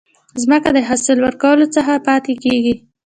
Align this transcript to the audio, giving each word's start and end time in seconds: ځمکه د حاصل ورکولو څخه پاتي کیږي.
ځمکه 0.41 0.69
د 0.73 0.79
حاصل 0.87 1.17
ورکولو 1.21 1.65
څخه 1.75 2.03
پاتي 2.07 2.33
کیږي. 2.43 2.73